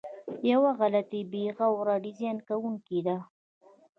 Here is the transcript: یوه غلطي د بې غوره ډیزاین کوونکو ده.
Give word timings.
یوه 0.51 0.71
غلطي 0.79 1.21
د 1.25 1.29
بې 1.31 1.45
غوره 1.57 1.95
ډیزاین 2.05 2.37
کوونکو 2.47 2.99
ده. 3.07 3.17